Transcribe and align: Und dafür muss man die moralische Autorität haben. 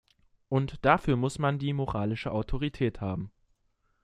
Und 0.49 0.83
dafür 0.83 1.15
muss 1.15 1.37
man 1.37 1.59
die 1.59 1.73
moralische 1.73 2.31
Autorität 2.31 3.01
haben. 3.01 3.31